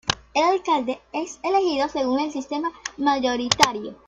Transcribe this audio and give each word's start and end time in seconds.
El 0.33 0.41
alcalde 0.45 0.99
es 1.13 1.39
elegido 1.43 1.87
según 1.87 2.21
el 2.21 2.31
sistema 2.31 2.71
mayoritario. 2.97 3.93